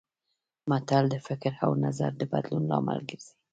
[0.69, 3.33] متل د فکر او نظر د بدلون لامل ګرځي